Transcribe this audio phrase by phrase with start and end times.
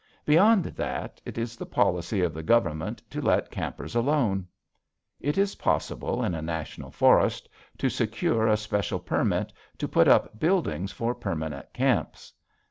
[0.25, 4.47] Beyond that, it is the policy of the Government to let campers alone.
[5.19, 10.39] It is possible in a National Forest to secure a special permit to put up
[10.39, 12.33] buildings for permanent camps.